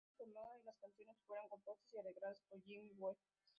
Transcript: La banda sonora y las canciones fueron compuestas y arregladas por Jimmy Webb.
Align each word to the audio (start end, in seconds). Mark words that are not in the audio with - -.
La 0.33 0.41
banda 0.41 0.41
sonora 0.41 0.59
y 0.59 0.65
las 0.65 0.75
canciones 0.79 1.15
fueron 1.27 1.49
compuestas 1.51 1.93
y 1.93 1.99
arregladas 1.99 2.41
por 2.49 2.59
Jimmy 2.63 2.91
Webb. 2.97 3.17